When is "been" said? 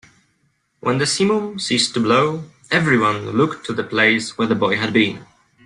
4.93-5.27